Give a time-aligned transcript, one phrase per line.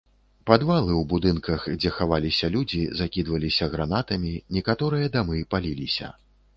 [0.51, 6.07] Падвалы ў будынках, дзе хаваліся людзі закідваліся гранатамі, некаторыя дамы паліліся.